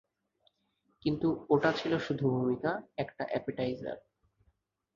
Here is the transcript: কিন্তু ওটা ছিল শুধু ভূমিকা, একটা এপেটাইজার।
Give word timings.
কিন্তু 1.03 1.27
ওটা 1.49 1.71
ছিল 1.73 1.93
শুধু 1.97 2.25
ভূমিকা, 2.29 2.71
একটা 2.97 3.23
এপেটাইজার। 3.31 3.97